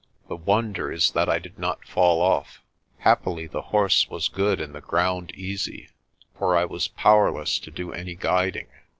The 0.29 0.35
wonder 0.35 0.91
is 0.91 1.11
that 1.11 1.29
I 1.29 1.37
did 1.37 1.59
not 1.59 1.85
fall 1.87 2.21
off. 2.23 2.63
Happily 2.97 3.45
the 3.45 3.61
horse 3.69 4.09
was 4.09 4.29
good 4.29 4.59
and 4.59 4.73
the 4.73 4.81
ground 4.81 5.31
easy, 5.35 5.89
for 6.39 6.57
I 6.57 6.65
was 6.65 6.87
powerless 6.87 7.59
to 7.59 7.69
do 7.69 7.93
any 7.93 8.15
guiding. 8.15 8.65